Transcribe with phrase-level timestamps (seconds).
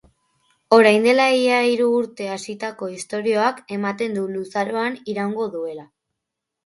[0.77, 5.87] Orain dela ia hiru urte hasitako istorioak ematen du luzaroan iraungo duela.